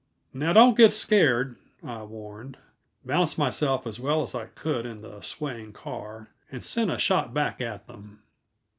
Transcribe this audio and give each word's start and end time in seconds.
"Now, 0.33 0.51
don't 0.51 0.75
get 0.75 0.93
scared," 0.93 1.57
I 1.83 2.01
warned, 2.01 2.57
balanced 3.05 3.37
myself 3.37 3.85
as 3.85 3.99
well 3.99 4.23
as 4.23 4.33
I 4.33 4.47
could 4.47 4.83
in 4.87 5.01
the 5.01 5.21
swaying 5.21 5.73
car, 5.73 6.31
and 6.51 6.63
sent 6.63 6.89
a 6.89 6.97
shot 6.97 7.35
back 7.35 7.61
at 7.61 7.85
them. 7.85 8.23